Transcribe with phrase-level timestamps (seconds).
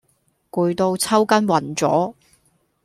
[0.49, 2.15] 攰到抽筋暈咗